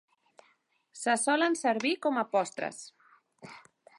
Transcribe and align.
Se 1.01 1.15
solen 1.25 1.59
servir 1.59 1.93
com 2.07 2.19
a 2.21 2.25
postres. 2.33 2.83